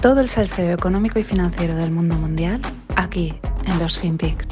Todo 0.00 0.20
el 0.20 0.28
salseo 0.28 0.72
económico 0.72 1.18
y 1.18 1.24
financiero 1.24 1.74
del 1.74 1.90
mundo 1.90 2.14
mundial 2.14 2.60
aquí 2.94 3.34
en 3.66 3.78
los 3.80 3.98
FinPix. 3.98 4.46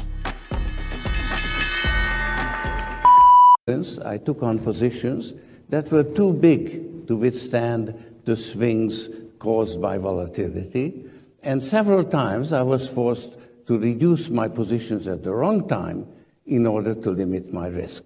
I 3.69 4.17
took 4.17 4.43
on 4.43 4.59
positions 4.59 5.35
that 5.69 5.89
were 5.89 6.03
too 6.03 6.33
big 6.33 7.07
to 7.07 7.15
withstand 7.15 7.93
the 8.25 8.35
swings 8.35 9.09
caused 9.39 9.79
by 9.81 9.97
volatility, 9.97 11.05
and 11.43 11.63
several 11.63 12.03
times 12.03 12.51
I 12.51 12.61
was 12.61 12.89
forced 12.89 13.31
to 13.67 13.77
reduce 13.77 14.29
my 14.29 14.49
positions 14.49 15.07
at 15.07 15.23
the 15.23 15.31
wrong 15.31 15.65
time 15.67 16.07
in 16.45 16.67
order 16.67 16.93
to 16.93 17.09
limit 17.09 17.53
my 17.53 17.67
risk. 17.67 18.03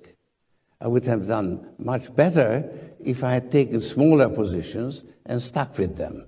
I 0.80 0.88
would 0.88 1.06
have 1.06 1.28
done 1.28 1.66
much 1.80 2.16
better 2.16 2.70
if 3.04 3.24
I 3.24 3.34
had 3.34 3.52
taken 3.52 3.82
smaller 3.82 4.30
positions 4.30 5.04
and 5.26 5.42
stuck 5.42 5.78
with 5.80 5.98
them. 5.98 6.26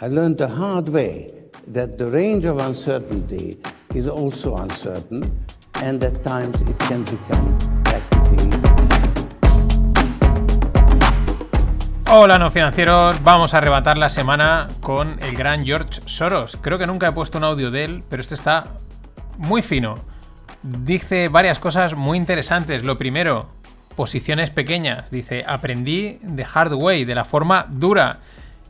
I 0.00 0.08
learned 0.08 0.38
the 0.38 0.48
hard 0.48 0.88
way 0.88 1.30
that 1.70 1.98
the 1.98 2.06
range 2.06 2.46
of 2.46 2.58
uncertainty 2.58 3.60
is 3.94 4.08
also 4.08 4.56
uncertain, 4.56 5.30
and 5.82 6.02
at 6.02 6.24
times 6.24 6.58
it 6.62 6.78
can 6.88 7.04
become. 7.04 7.58
Hola 12.08 12.38
no 12.38 12.50
financieros, 12.50 13.22
vamos 13.22 13.52
a 13.52 13.58
arrebatar 13.58 13.98
la 13.98 14.08
semana 14.08 14.66
con 14.80 15.22
el 15.22 15.36
gran 15.36 15.64
George 15.66 16.00
Soros. 16.06 16.56
Creo 16.56 16.78
que 16.78 16.86
nunca 16.86 17.08
he 17.08 17.12
puesto 17.12 17.36
un 17.36 17.44
audio 17.44 17.70
de 17.70 17.84
él, 17.84 18.02
pero 18.08 18.22
este 18.22 18.34
está 18.34 18.68
muy 19.36 19.60
fino. 19.60 19.96
Dice 20.62 21.28
varias 21.28 21.58
cosas 21.58 21.94
muy 21.94 22.16
interesantes. 22.16 22.82
Lo 22.82 22.96
primero, 22.96 23.50
posiciones 23.94 24.50
pequeñas. 24.50 25.10
Dice, 25.10 25.44
aprendí 25.46 26.18
de 26.22 26.46
hard 26.50 26.72
way, 26.72 27.04
de 27.04 27.14
la 27.14 27.26
forma 27.26 27.66
dura. 27.70 28.20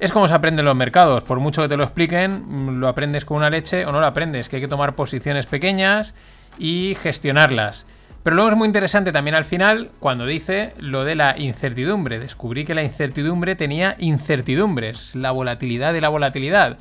Es 0.03 0.11
como 0.11 0.27
se 0.27 0.35
aprenden 0.35 0.65
los 0.65 0.75
mercados. 0.75 1.23
Por 1.23 1.39
mucho 1.39 1.63
que 1.63 1.69
te 1.69 1.77
lo 1.77 1.85
expliquen, 1.85 2.81
lo 2.81 2.89
aprendes 2.89 3.25
con 3.25 3.37
una 3.37 3.51
leche 3.51 3.87
o 3.87 3.93
no 3.93 4.01
lo 4.01 4.07
aprendes. 4.07 4.49
Que 4.49 4.57
hay 4.57 4.63
que 4.63 4.67
tomar 4.67 4.97
posiciones 4.97 5.47
pequeñas 5.47 6.17
y 6.59 6.97
gestionarlas. 7.01 7.87
Pero 8.25 8.35
luego 8.35 8.51
es 8.51 8.57
muy 8.57 8.67
interesante 8.67 9.13
también 9.13 9.37
al 9.37 9.45
final 9.45 9.93
cuando 10.01 10.27
dice 10.27 10.73
lo 10.77 11.05
de 11.05 11.15
la 11.15 11.39
incertidumbre. 11.39 12.19
Descubrí 12.19 12.65
que 12.65 12.75
la 12.75 12.83
incertidumbre 12.83 13.55
tenía 13.55 13.95
incertidumbres. 14.01 15.15
La 15.15 15.31
volatilidad 15.31 15.93
de 15.93 16.01
la 16.01 16.09
volatilidad 16.09 16.79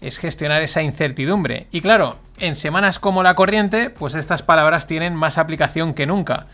es 0.00 0.16
gestionar 0.16 0.62
esa 0.62 0.80
incertidumbre. 0.80 1.66
Y 1.72 1.82
claro, 1.82 2.20
en 2.38 2.56
semanas 2.56 2.98
como 2.98 3.22
la 3.22 3.34
corriente, 3.34 3.90
pues 3.90 4.14
estas 4.14 4.42
palabras 4.42 4.86
tienen 4.86 5.14
más 5.14 5.36
aplicación 5.36 5.92
que 5.92 6.06
nunca. 6.06 6.46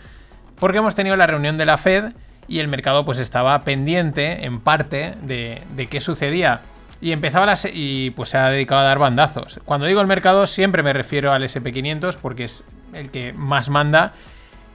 Porque 0.58 0.78
hemos 0.78 0.96
tenido 0.96 1.14
la 1.14 1.28
reunión 1.28 1.58
de 1.58 1.66
la 1.66 1.78
Fed 1.78 2.06
y 2.48 2.60
el 2.60 2.68
mercado 2.68 3.04
pues 3.04 3.18
estaba 3.18 3.62
pendiente 3.62 4.44
en 4.44 4.60
parte 4.60 5.14
de, 5.22 5.88
qué 5.90 6.00
sucedía. 6.00 6.62
Y 7.00 7.12
empezaba 7.12 7.46
la 7.46 7.56
y 7.72 8.10
pues 8.10 8.30
se 8.30 8.38
ha 8.38 8.50
dedicado 8.50 8.80
a 8.80 8.84
dar 8.84 8.98
bandazos. 8.98 9.60
Cuando 9.64 9.86
digo 9.86 10.00
el 10.00 10.06
mercado 10.08 10.46
siempre 10.46 10.82
me 10.82 10.92
refiero 10.92 11.32
al 11.32 11.44
SP500 11.44 12.16
porque 12.20 12.44
es 12.44 12.64
el 12.92 13.10
que 13.10 13.32
más 13.32 13.68
manda. 13.68 14.14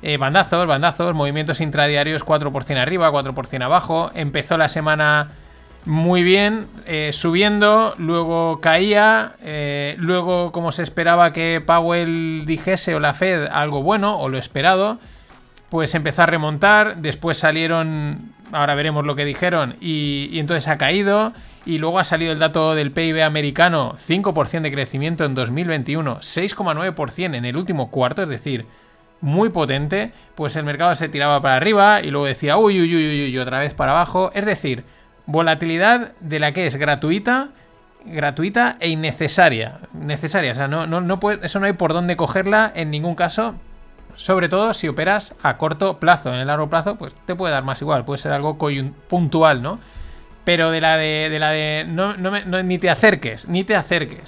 Eh, 0.04 0.18
bandazos, 0.18 0.66
bandazos, 0.68 1.14
movimientos 1.14 1.62
intradiarios 1.62 2.26
4% 2.26 2.78
arriba, 2.78 3.12
4% 3.12 3.64
abajo. 3.64 4.12
Empezó 4.14 4.58
la 4.58 4.70
semana 4.70 5.32
muy 5.86 6.24
bien, 6.24 6.68
eh, 6.86 7.12
subiendo, 7.12 7.94
luego 7.98 8.62
caía, 8.62 9.34
eh, 9.42 9.96
luego 9.98 10.52
como 10.52 10.72
se 10.72 10.84
esperaba 10.84 11.34
que 11.34 11.62
Powell 11.66 12.46
dijese 12.46 12.96
o 12.96 13.00
la 13.00 13.14
Fed 13.14 13.48
algo 13.52 13.84
bueno 13.84 14.18
o 14.18 14.30
lo 14.30 14.38
esperado, 14.38 15.00
pues 15.74 15.96
empezó 15.96 16.22
a 16.22 16.28
remontar, 16.28 16.98
después 16.98 17.40
salieron, 17.40 18.32
ahora 18.52 18.76
veremos 18.76 19.08
lo 19.08 19.16
que 19.16 19.26
dijeron, 19.26 19.76
y, 19.82 20.30
entonces 20.38 20.68
ha 20.68 20.78
caído, 20.78 21.34
y 21.66 21.80
luego 21.80 21.98
ha 21.98 22.04
salido 22.04 22.32
el 22.32 22.38
dato 22.38 22.76
del 22.76 22.92
PIB 22.92 23.24
americano, 23.24 23.96
5% 23.96 24.62
de 24.62 24.72
crecimiento 24.72 25.26
en 25.26 25.34
2021, 25.34 26.20
6,9% 26.20 27.36
en 27.36 27.46
el 27.46 27.58
último 27.58 27.90
cuarto, 27.90 28.22
es 28.22 28.30
decir, 28.30 28.68
muy 29.20 29.50
potente, 29.50 30.14
pues 30.36 30.56
el 30.58 30.64
mercado 30.64 30.94
se 30.94 31.10
tiraba 31.10 31.42
para 31.42 31.56
arriba 31.56 32.02
y 32.04 32.12
luego 32.12 32.28
decía, 32.28 32.56
uy, 32.58 32.80
uy, 32.80 32.96
uy, 32.96 33.26
uy, 33.26 33.40
otra 33.40 33.58
vez 33.58 33.74
para 33.74 33.94
abajo, 33.94 34.30
es 34.36 34.46
decir, 34.46 34.86
Volatilidad 35.26 36.12
de 36.20 36.40
la 36.40 36.52
que 36.52 36.68
es 36.68 36.76
gratuita, 36.76 37.50
gratuita 38.06 38.78
e 38.80 38.90
innecesaria. 38.90 39.80
Necesaria, 39.94 40.52
o 40.52 40.56
sea, 40.56 40.68
no, 40.68 40.86
no, 40.86 41.20
puede, 41.20 41.44
eso 41.44 41.60
no 41.60 41.66
hay 41.66 41.74
por 41.74 41.94
dónde 41.94 42.16
cogerla 42.16 42.72
en 42.76 42.92
ningún 42.92 43.16
caso. 43.16 43.56
Sobre 44.16 44.50
todo 44.50 44.74
si 44.74 44.88
operas 44.88 45.34
a 45.42 45.58
corto 45.58 46.00
plazo. 46.00 46.34
En 46.34 46.40
el 46.40 46.48
largo 46.48 46.70
plazo, 46.70 46.96
pues 46.96 47.16
te 47.16 47.36
puede 47.36 47.54
dar 47.54 47.64
más 47.64 47.82
igual, 47.82 48.06
puede 48.06 48.20
ser 48.20 48.32
algo 48.32 48.58
puntual, 49.08 49.62
¿no? 49.62 49.80
Pero 50.44 50.72
de 50.72 50.82
la 50.82 50.98
de. 50.98 51.38
la 51.40 51.52
de. 51.52 51.86
No, 51.88 52.14
ni 52.64 52.78
te 52.78 52.90
acerques, 52.90 53.48
ni 53.48 53.64
te 53.64 53.76
acerques. 53.76 54.24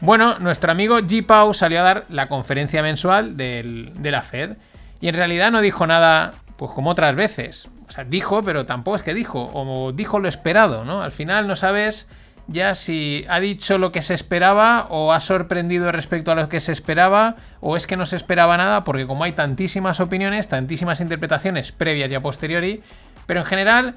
Bueno, 0.00 0.38
nuestro 0.38 0.72
amigo 0.72 0.98
G. 0.98 1.24
Pau 1.24 1.54
salió 1.54 1.80
a 1.80 1.82
dar 1.82 2.04
la 2.08 2.28
conferencia 2.28 2.82
mensual 2.82 3.36
de 3.36 3.92
la 4.02 4.22
Fed. 4.22 4.56
Y 5.00 5.08
en 5.08 5.14
realidad 5.14 5.50
no 5.50 5.60
dijo 5.60 5.86
nada, 5.86 6.32
pues 6.56 6.72
como 6.72 6.90
otras 6.90 7.14
veces. 7.14 7.68
O 7.86 7.90
sea, 7.90 8.04
dijo, 8.04 8.42
pero 8.42 8.64
tampoco 8.66 8.96
es 8.96 9.02
que 9.02 9.14
dijo, 9.14 9.50
o 9.52 9.92
dijo 9.92 10.18
lo 10.18 10.28
esperado, 10.28 10.84
¿no? 10.84 11.02
Al 11.02 11.12
final 11.12 11.46
no 11.46 11.56
sabes 11.56 12.06
ya 12.46 12.74
si 12.74 13.24
ha 13.28 13.40
dicho 13.40 13.78
lo 13.78 13.92
que 13.92 14.02
se 14.02 14.14
esperaba 14.14 14.86
o 14.90 15.12
ha 15.12 15.20
sorprendido 15.20 15.90
respecto 15.92 16.32
a 16.32 16.34
lo 16.34 16.48
que 16.48 16.60
se 16.60 16.72
esperaba 16.72 17.36
o 17.60 17.76
es 17.76 17.86
que 17.86 17.96
no 17.96 18.06
se 18.06 18.16
esperaba 18.16 18.56
nada 18.56 18.84
porque 18.84 19.06
como 19.06 19.24
hay 19.24 19.32
tantísimas 19.32 20.00
opiniones, 20.00 20.48
tantísimas 20.48 21.00
interpretaciones 21.00 21.72
previas 21.72 22.10
y 22.10 22.14
a 22.14 22.22
posteriori, 22.22 22.82
pero 23.26 23.40
en 23.40 23.46
general 23.46 23.94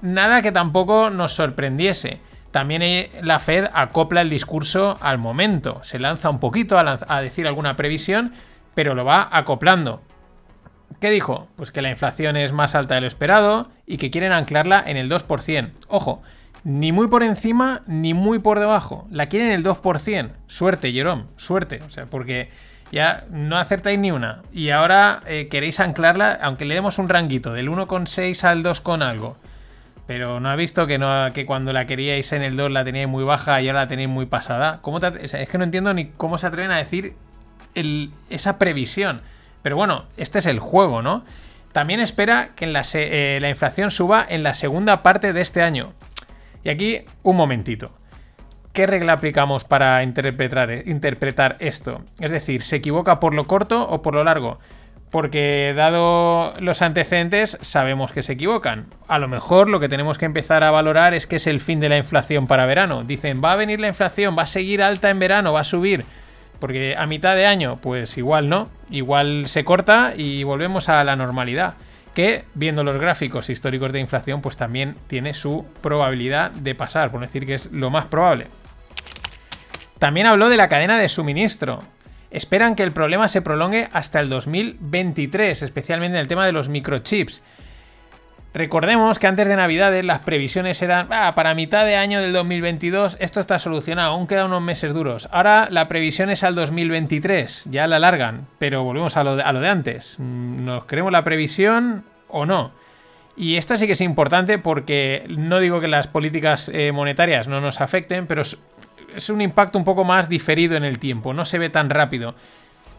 nada 0.00 0.42
que 0.42 0.52
tampoco 0.52 1.10
nos 1.10 1.34
sorprendiese. 1.34 2.20
También 2.50 3.08
la 3.22 3.40
Fed 3.40 3.66
acopla 3.72 4.20
el 4.20 4.28
discurso 4.30 4.98
al 5.00 5.18
momento, 5.18 5.80
se 5.82 5.98
lanza 5.98 6.28
un 6.28 6.38
poquito 6.38 6.78
a, 6.78 6.98
a 7.08 7.22
decir 7.22 7.46
alguna 7.46 7.76
previsión, 7.76 8.34
pero 8.74 8.94
lo 8.94 9.04
va 9.04 9.28
acoplando. 9.32 10.02
¿Qué 11.00 11.10
dijo? 11.10 11.48
Pues 11.56 11.70
que 11.70 11.80
la 11.80 11.90
inflación 11.90 12.36
es 12.36 12.52
más 12.52 12.74
alta 12.74 12.94
de 12.94 13.00
lo 13.00 13.06
esperado 13.06 13.70
y 13.86 13.96
que 13.96 14.10
quieren 14.10 14.32
anclarla 14.32 14.82
en 14.86 14.98
el 14.98 15.10
2%. 15.10 15.72
Ojo, 15.88 16.22
ni 16.64 16.92
muy 16.92 17.08
por 17.08 17.22
encima 17.22 17.82
ni 17.86 18.14
muy 18.14 18.38
por 18.38 18.58
debajo. 18.58 19.06
La 19.10 19.26
quieren 19.26 19.48
en 19.48 19.54
el 19.54 19.64
2%. 19.64 20.30
Suerte, 20.46 20.92
Jerome, 20.92 21.24
suerte. 21.36 21.80
O 21.86 21.90
sea, 21.90 22.06
porque 22.06 22.50
ya 22.90 23.24
no 23.30 23.58
acertáis 23.58 23.98
ni 23.98 24.10
una. 24.10 24.42
Y 24.52 24.70
ahora 24.70 25.22
eh, 25.26 25.48
queréis 25.50 25.80
anclarla, 25.80 26.38
aunque 26.42 26.64
le 26.64 26.74
demos 26.74 26.98
un 26.98 27.08
ranguito 27.08 27.52
del 27.52 27.68
1,6 27.68 28.44
al 28.44 28.62
2 28.62 28.80
con 28.80 29.02
algo. 29.02 29.36
Pero 30.06 30.40
no 30.40 30.50
ha 30.50 30.56
visto 30.56 30.86
que, 30.86 30.98
no, 30.98 31.32
que 31.32 31.46
cuando 31.46 31.72
la 31.72 31.86
queríais 31.86 32.32
en 32.32 32.42
el 32.42 32.56
2 32.56 32.70
la 32.70 32.84
teníais 32.84 33.08
muy 33.08 33.24
baja 33.24 33.60
y 33.62 33.68
ahora 33.68 33.82
la 33.82 33.88
tenéis 33.88 34.08
muy 34.08 34.26
pasada. 34.26 34.80
¿Cómo 34.82 34.98
es 34.98 35.48
que 35.48 35.58
no 35.58 35.64
entiendo 35.64 35.94
ni 35.94 36.06
cómo 36.06 36.38
se 36.38 36.46
atreven 36.46 36.70
a 36.70 36.78
decir 36.78 37.14
esa 38.30 38.58
previsión. 38.58 39.22
Pero 39.62 39.76
bueno, 39.76 40.04
este 40.16 40.38
es 40.40 40.46
el 40.46 40.58
juego, 40.58 41.02
¿no? 41.02 41.24
También 41.72 42.00
espera 42.00 42.50
que 42.54 42.66
eh, 42.66 43.38
la, 43.40 43.48
inflación 43.48 43.90
suba 43.90 44.26
en 44.28 44.42
la 44.42 44.54
segunda 44.54 45.02
parte 45.02 45.32
de 45.32 45.40
este 45.40 45.62
año. 45.62 45.92
Y 46.64 46.70
aquí, 46.70 47.00
un 47.22 47.36
momentito. 47.36 47.92
¿Qué 48.72 48.86
regla 48.86 49.12
aplicamos 49.14 49.64
para 49.64 50.02
interpretar, 50.02 51.56
esto? 51.58 52.02
Es 52.20 52.30
decir, 52.30 52.62
¿se 52.62 52.76
equivoca 52.76 53.20
por 53.20 53.34
lo 53.34 53.46
corto 53.46 53.86
o 53.86 54.00
por 54.00 54.14
lo 54.14 54.24
largo? 54.24 54.58
Porque 55.10 55.74
dado 55.76 56.54
los 56.58 56.80
antecedentes, 56.80 57.58
sabemos 57.60 58.12
que 58.12 58.22
se 58.22 58.32
equivocan. 58.32 58.86
A 59.08 59.18
lo 59.18 59.28
mejor 59.28 59.68
lo 59.68 59.78
que 59.78 59.90
tenemos 59.90 60.16
que 60.16 60.24
empezar 60.24 60.64
a 60.64 60.70
valorar 60.70 61.12
es 61.12 61.26
que 61.26 61.36
es 61.36 61.46
el 61.46 61.60
fin 61.60 61.80
de 61.80 61.90
la 61.90 61.98
inflación 61.98 62.46
para 62.46 62.64
verano. 62.64 63.04
Dicen, 63.04 63.42
va 63.44 63.52
a 63.52 63.56
venir 63.56 63.78
la 63.78 63.88
inflación, 63.88 64.38
va 64.38 64.44
a 64.44 64.46
seguir 64.46 64.82
alta 64.82 65.10
en 65.10 65.18
verano, 65.18 65.52
va 65.52 65.60
a 65.60 65.64
subir. 65.64 66.06
Porque 66.58 66.94
a 66.96 67.06
mitad 67.06 67.36
de 67.36 67.44
año, 67.44 67.76
pues 67.76 68.16
igual 68.16 68.48
no, 68.48 68.70
igual 68.88 69.48
se 69.48 69.64
corta 69.64 70.14
y 70.16 70.44
volvemos 70.44 70.88
a 70.88 71.04
la 71.04 71.14
normalidad. 71.14 71.74
Que 72.14 72.44
viendo 72.54 72.84
los 72.84 72.98
gráficos 72.98 73.48
históricos 73.48 73.92
de 73.92 74.00
inflación, 74.00 74.42
pues 74.42 74.56
también 74.56 74.96
tiene 75.06 75.34
su 75.34 75.64
probabilidad 75.80 76.50
de 76.50 76.74
pasar, 76.74 77.10
por 77.10 77.20
decir 77.20 77.46
que 77.46 77.54
es 77.54 77.70
lo 77.72 77.90
más 77.90 78.06
probable. 78.06 78.48
También 79.98 80.26
habló 80.26 80.48
de 80.48 80.56
la 80.56 80.68
cadena 80.68 80.98
de 80.98 81.08
suministro. 81.08 81.82
Esperan 82.30 82.74
que 82.74 82.82
el 82.82 82.92
problema 82.92 83.28
se 83.28 83.42
prolongue 83.42 83.88
hasta 83.92 84.20
el 84.20 84.28
2023, 84.28 85.62
especialmente 85.62 86.16
en 86.16 86.22
el 86.22 86.28
tema 86.28 86.44
de 86.44 86.52
los 86.52 86.68
microchips. 86.68 87.42
Recordemos 88.54 89.18
que 89.18 89.26
antes 89.26 89.48
de 89.48 89.56
Navidades 89.56 90.04
las 90.04 90.20
previsiones 90.20 90.82
eran 90.82 91.08
ah, 91.10 91.32
para 91.34 91.54
mitad 91.54 91.86
de 91.86 91.96
año 91.96 92.20
del 92.20 92.34
2022 92.34 93.16
esto 93.18 93.40
está 93.40 93.58
solucionado, 93.58 94.12
aún 94.12 94.26
quedan 94.26 94.46
unos 94.46 94.60
meses 94.60 94.92
duros. 94.92 95.26
Ahora 95.32 95.68
la 95.70 95.88
previsión 95.88 96.28
es 96.28 96.44
al 96.44 96.54
2023, 96.54 97.68
ya 97.70 97.86
la 97.86 97.96
alargan, 97.96 98.46
pero 98.58 98.84
volvemos 98.84 99.16
a 99.16 99.24
lo 99.24 99.36
de, 99.36 99.42
a 99.42 99.52
lo 99.52 99.60
de 99.60 99.68
antes. 99.68 100.16
Mm, 100.18 100.64
¿Nos 100.64 100.84
creemos 100.84 101.12
la 101.12 101.24
previsión 101.24 102.04
o 102.28 102.44
no? 102.44 102.72
Y 103.38 103.56
esto 103.56 103.78
sí 103.78 103.86
que 103.86 103.94
es 103.94 104.02
importante 104.02 104.58
porque 104.58 105.24
no 105.30 105.58
digo 105.58 105.80
que 105.80 105.88
las 105.88 106.06
políticas 106.06 106.70
eh, 106.74 106.92
monetarias 106.92 107.48
no 107.48 107.62
nos 107.62 107.80
afecten, 107.80 108.26
pero 108.26 108.42
es 108.42 109.30
un 109.30 109.40
impacto 109.40 109.78
un 109.78 109.84
poco 109.84 110.04
más 110.04 110.28
diferido 110.28 110.76
en 110.76 110.84
el 110.84 110.98
tiempo, 110.98 111.32
no 111.32 111.46
se 111.46 111.58
ve 111.58 111.70
tan 111.70 111.88
rápido. 111.88 112.34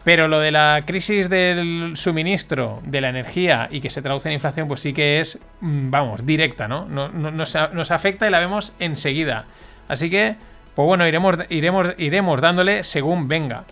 Pero 0.04 0.28
lo 0.28 0.38
de 0.38 0.52
la 0.52 0.82
crisis 0.86 1.30
del 1.30 1.92
suministro, 1.96 2.82
de 2.84 3.00
la 3.00 3.08
energía 3.08 3.68
y 3.70 3.80
que 3.80 3.88
se 3.88 4.02
traduce 4.02 4.28
en 4.28 4.34
inflación, 4.34 4.68
pues 4.68 4.80
sí 4.80 4.92
que 4.92 5.20
es, 5.20 5.38
mm, 5.60 5.90
vamos, 5.90 6.26
directa, 6.26 6.68
¿no? 6.68 6.84
nos, 6.86 7.90
afecta 7.90 8.28
y 8.28 8.30
la 8.30 8.38
vemos 8.38 8.74
enseguida. 8.78 9.46
Así 9.88 10.10
que, 10.10 10.36
pues 10.74 10.86
bueno, 10.86 11.06
iremos, 11.08 11.38
iremos, 11.48 11.94
iremos 11.96 12.40
dándole 12.42 12.84
según 12.84 13.28
venga. 13.28 13.64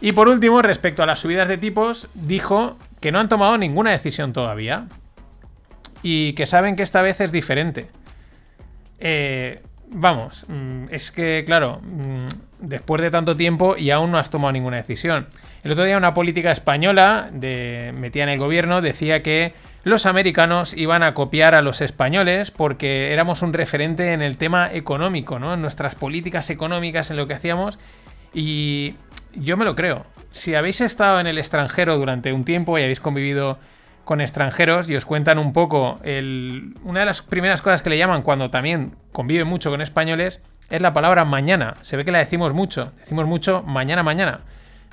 Y 0.00 0.12
por 0.12 0.30
último, 0.30 0.62
respecto 0.62 1.02
a 1.02 1.06
las 1.06 1.20
subidas 1.20 1.46
de 1.46 1.58
tipos, 1.58 2.08
dijo 2.14 2.78
que 3.00 3.12
no 3.12 3.20
han 3.20 3.28
tomado 3.28 3.58
ninguna 3.58 3.90
decisión 3.90 4.32
todavía 4.32 4.86
y 6.02 6.32
que 6.32 6.46
saben 6.46 6.74
que 6.74 6.82
esta 6.82 7.02
vez 7.02 7.20
es 7.20 7.32
diferente. 7.32 7.88
Eh, 8.98 9.60
vamos, 9.88 10.46
mm, 10.48 10.84
es 10.90 11.10
que, 11.10 11.42
claro, 11.44 11.80
mm, 11.82 12.26
después 12.60 13.02
de 13.02 13.10
tanto 13.10 13.36
tiempo 13.36 13.76
y 13.76 13.90
aún 13.90 14.10
no 14.10 14.18
has 14.18 14.30
tomado 14.30 14.52
ninguna 14.52 14.76
decisión. 14.76 15.26
El 15.62 15.72
otro 15.72 15.84
día 15.84 15.96
una 15.96 16.14
política 16.14 16.52
española 16.52 17.28
de, 17.32 17.92
metida 17.96 18.24
en 18.24 18.28
el 18.30 18.38
gobierno 18.38 18.80
decía 18.80 19.22
que 19.22 19.54
los 19.82 20.06
americanos 20.06 20.74
iban 20.76 21.02
a 21.02 21.14
copiar 21.14 21.54
a 21.54 21.62
los 21.62 21.80
españoles 21.80 22.50
porque 22.50 23.12
éramos 23.12 23.42
un 23.42 23.52
referente 23.52 24.12
en 24.12 24.22
el 24.22 24.36
tema 24.36 24.70
económico, 24.72 25.38
¿no? 25.38 25.54
En 25.54 25.62
nuestras 25.62 25.94
políticas 25.94 26.50
económicas, 26.50 27.10
en 27.10 27.16
lo 27.16 27.26
que 27.26 27.34
hacíamos. 27.34 27.78
Y 28.34 28.94
yo 29.34 29.56
me 29.56 29.64
lo 29.64 29.74
creo. 29.74 30.04
Si 30.30 30.54
habéis 30.54 30.82
estado 30.82 31.18
en 31.18 31.26
el 31.26 31.38
extranjero 31.38 31.96
durante 31.96 32.32
un 32.32 32.44
tiempo 32.44 32.78
y 32.78 32.82
habéis 32.82 33.00
convivido 33.00 33.58
con 34.04 34.20
extranjeros 34.20 34.90
y 34.90 34.96
os 34.96 35.04
cuentan 35.04 35.38
un 35.38 35.52
poco. 35.52 36.00
Una 36.02 37.00
de 37.00 37.06
las 37.06 37.22
primeras 37.22 37.62
cosas 37.62 37.80
que 37.80 37.90
le 37.90 37.98
llaman 37.98 38.22
cuando 38.22 38.50
también 38.50 38.96
convive 39.12 39.44
mucho 39.44 39.70
con 39.70 39.80
españoles 39.80 40.40
es 40.70 40.80
la 40.80 40.92
palabra 40.92 41.24
mañana. 41.24 41.74
Se 41.82 41.96
ve 41.96 42.04
que 42.04 42.12
la 42.12 42.20
decimos 42.20 42.54
mucho. 42.54 42.92
Decimos 42.98 43.26
mucho 43.26 43.62
mañana, 43.62 44.02
mañana. 44.02 44.40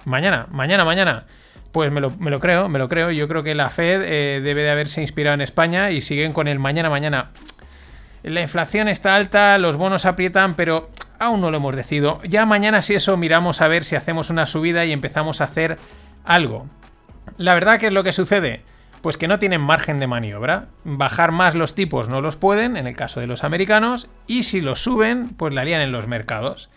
Mañana, 0.05 0.47
mañana, 0.51 0.83
mañana. 0.83 1.25
Pues 1.71 1.91
me 1.91 2.01
lo, 2.01 2.09
creo, 2.39 2.69
me 2.69 2.79
lo 2.79 2.89
creo. 2.89 3.11
Yo 3.11 3.27
creo 3.27 3.43
que 3.43 3.53
la 3.53 3.69
Fed 3.69 4.01
eh, 4.03 4.41
debe 4.41 4.63
de 4.63 4.71
haberse 4.71 5.01
inspirado 5.01 5.35
en 5.35 5.41
España 5.41 5.91
y 5.91 6.01
siguen 6.01 6.33
con 6.33 6.47
el 6.47 6.59
mañana, 6.59 6.89
mañana. 6.89 7.29
La 8.23 8.41
inflación 8.41 8.87
está 8.87 9.15
alta, 9.15 9.57
los 9.59 9.77
bonos 9.77 10.05
aprietan, 10.05 10.55
pero 10.55 10.89
aún 11.19 11.41
no 11.41 11.51
lo 11.51 11.57
hemos 11.57 11.75
decidido. 11.75 12.19
Ya 12.23 12.45
mañana 12.45 12.81
si 12.81 12.95
eso 12.95 13.15
miramos 13.15 13.61
a 13.61 13.67
ver 13.67 13.83
si 13.83 13.95
hacemos 13.95 14.29
una 14.29 14.47
subida 14.47 14.85
y 14.85 14.91
empezamos 14.91 15.41
a 15.41 15.45
hacer 15.45 15.77
algo. 16.25 16.67
La 17.37 17.53
verdad 17.53 17.79
que 17.79 17.87
es 17.87 17.93
lo 17.93 18.03
que 18.03 18.13
sucede. 18.13 18.63
Pues 19.07 19.15
que 19.15 19.29
no 19.29 19.39
tienen 19.39 19.61
margen 19.61 19.99
de 19.99 20.07
maniobra. 20.07 20.65
Bajar 20.83 21.31
más 21.31 21.55
los 21.55 21.73
tipos 21.75 22.09
no 22.09 22.19
los 22.19 22.35
pueden, 22.35 22.75
en 22.75 22.87
el 22.87 22.97
caso 22.97 23.21
de 23.21 23.27
los 23.27 23.45
americanos, 23.45 24.09
y 24.27 24.43
si 24.43 24.59
los 24.59 24.83
suben, 24.83 25.29
pues 25.29 25.53
la 25.53 25.63
lían 25.63 25.79
en 25.79 25.93
los 25.93 26.07
mercados. 26.07 26.69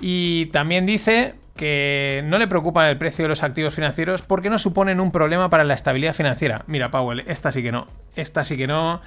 Y 0.00 0.46
también 0.46 0.84
dice 0.84 1.36
que 1.54 2.22
no 2.24 2.38
le 2.38 2.48
preocupa 2.48 2.90
el 2.90 2.98
precio 2.98 3.22
de 3.24 3.28
los 3.28 3.44
activos 3.44 3.72
financieros 3.72 4.22
porque 4.22 4.50
no 4.50 4.58
suponen 4.58 4.98
un 4.98 5.12
problema 5.12 5.48
para 5.48 5.62
la 5.62 5.74
estabilidad 5.74 6.12
financiera. 6.12 6.64
Mira, 6.66 6.90
Powell, 6.90 7.22
esta 7.28 7.52
sí 7.52 7.62
que 7.62 7.70
no. 7.70 7.86
Esta 8.16 8.42
sí 8.42 8.56
que 8.56 8.66
no. 8.66 9.00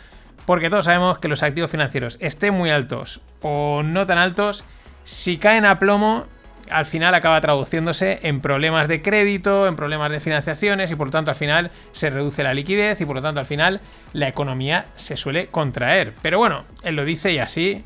Porque 0.45 0.69
todos 0.69 0.85
sabemos 0.85 1.17
que 1.17 1.27
los 1.27 1.43
activos 1.43 1.69
financieros 1.69 2.17
estén 2.21 2.53
muy 2.53 2.69
altos 2.69 3.19
o 3.41 3.83
no 3.83 4.05
tan 4.05 4.19
altos, 4.19 4.63
si 5.03 5.35
caen 5.35 5.65
a 5.65 5.79
plomo, 5.79 6.27
al 6.73 6.85
final 6.85 7.13
acaba 7.13 7.39
traduciéndose 7.39 8.19
en 8.23 8.41
problemas 8.41 8.87
de 8.87 9.01
crédito, 9.01 9.67
en 9.67 9.75
problemas 9.75 10.11
de 10.11 10.19
financiaciones 10.19 10.89
y 10.91 10.95
por 10.95 11.07
lo 11.07 11.11
tanto 11.11 11.29
al 11.29 11.37
final 11.37 11.69
se 11.91 12.09
reduce 12.09 12.41
la 12.41 12.53
liquidez 12.53 12.99
y 12.99 13.05
por 13.05 13.15
lo 13.15 13.21
tanto 13.21 13.39
al 13.39 13.45
final 13.45 13.79
la 14.11 14.27
economía 14.27 14.87
se 14.95 15.15
suele 15.15 15.47
contraer. 15.47 16.13
Pero 16.21 16.39
bueno, 16.39 16.65
él 16.81 16.95
lo 16.95 17.05
dice 17.05 17.31
y 17.31 17.37
así, 17.37 17.83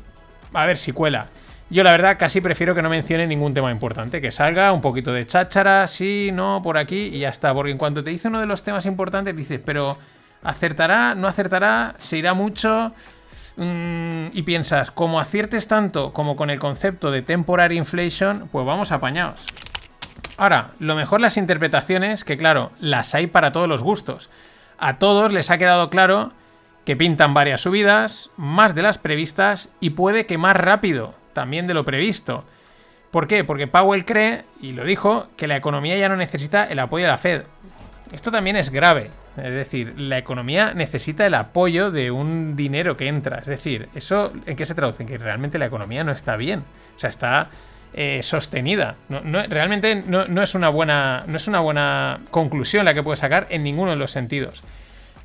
a 0.54 0.64
ver 0.64 0.78
si 0.78 0.92
cuela. 0.92 1.26
Yo 1.70 1.82
la 1.82 1.92
verdad 1.92 2.16
casi 2.18 2.40
prefiero 2.40 2.74
que 2.74 2.80
no 2.80 2.88
mencione 2.88 3.26
ningún 3.26 3.52
tema 3.52 3.70
importante, 3.70 4.22
que 4.22 4.30
salga 4.30 4.72
un 4.72 4.80
poquito 4.80 5.12
de 5.12 5.26
cháchara, 5.26 5.86
sí, 5.86 6.30
no, 6.32 6.62
por 6.62 6.78
aquí 6.78 7.10
y 7.12 7.18
ya 7.18 7.28
está. 7.28 7.52
Porque 7.52 7.70
en 7.70 7.78
cuanto 7.78 8.02
te 8.02 8.08
dice 8.08 8.28
uno 8.28 8.40
de 8.40 8.46
los 8.46 8.62
temas 8.62 8.86
importantes 8.86 9.36
dices, 9.36 9.60
pero 9.62 9.98
¿acertará? 10.42 11.14
¿No 11.14 11.28
acertará? 11.28 11.94
¿Se 11.98 12.16
irá 12.16 12.32
mucho? 12.32 12.94
Mm, 13.58 14.28
y 14.34 14.42
piensas, 14.44 14.92
como 14.92 15.18
aciertes 15.18 15.66
tanto 15.66 16.12
como 16.12 16.36
con 16.36 16.48
el 16.48 16.60
concepto 16.60 17.10
de 17.10 17.22
temporary 17.22 17.76
inflation, 17.76 18.48
pues 18.52 18.64
vamos 18.64 18.92
apañados. 18.92 19.46
Ahora, 20.36 20.70
lo 20.78 20.94
mejor 20.94 21.20
las 21.20 21.36
interpretaciones, 21.36 22.22
que 22.22 22.36
claro, 22.36 22.70
las 22.78 23.16
hay 23.16 23.26
para 23.26 23.50
todos 23.50 23.68
los 23.68 23.82
gustos. 23.82 24.30
A 24.78 24.98
todos 24.98 25.32
les 25.32 25.50
ha 25.50 25.58
quedado 25.58 25.90
claro 25.90 26.32
que 26.84 26.94
pintan 26.94 27.34
varias 27.34 27.62
subidas, 27.62 28.30
más 28.36 28.76
de 28.76 28.82
las 28.82 28.98
previstas 28.98 29.70
y 29.80 29.90
puede 29.90 30.24
que 30.26 30.38
más 30.38 30.56
rápido 30.56 31.14
también 31.32 31.66
de 31.66 31.74
lo 31.74 31.84
previsto. 31.84 32.44
¿Por 33.10 33.26
qué? 33.26 33.42
Porque 33.42 33.66
Powell 33.66 34.04
cree, 34.04 34.44
y 34.60 34.70
lo 34.70 34.84
dijo, 34.84 35.26
que 35.36 35.48
la 35.48 35.56
economía 35.56 35.98
ya 35.98 36.08
no 36.08 36.14
necesita 36.14 36.64
el 36.64 36.78
apoyo 36.78 37.06
de 37.06 37.10
la 37.10 37.18
Fed. 37.18 37.42
Esto 38.12 38.30
también 38.30 38.54
es 38.54 38.70
grave. 38.70 39.10
Es 39.38 39.54
decir, 39.54 40.00
la 40.00 40.18
economía 40.18 40.74
necesita 40.74 41.26
el 41.26 41.34
apoyo 41.34 41.90
de 41.90 42.10
un 42.10 42.56
dinero 42.56 42.96
que 42.96 43.08
entra. 43.08 43.38
Es 43.38 43.46
decir, 43.46 43.88
¿eso 43.94 44.32
en 44.46 44.56
qué 44.56 44.64
se 44.64 44.74
traduce? 44.74 45.02
En 45.02 45.08
que 45.08 45.18
realmente 45.18 45.58
la 45.58 45.66
economía 45.66 46.04
no 46.04 46.12
está 46.12 46.36
bien. 46.36 46.60
O 46.96 47.00
sea, 47.00 47.10
está 47.10 47.50
eh, 47.94 48.20
sostenida. 48.22 48.96
realmente 49.08 50.02
no, 50.06 50.42
es 50.42 50.54
una 50.54 50.68
buena, 50.68 51.24
no 51.26 51.36
es 51.36 51.48
una 51.48 51.60
buena 51.60 52.20
conclusión 52.30 52.84
la 52.84 52.94
que 52.94 53.02
puede 53.02 53.16
sacar 53.16 53.46
en 53.50 53.62
ninguno 53.62 53.90
de 53.90 53.96
los 53.96 54.10
sentidos. 54.10 54.62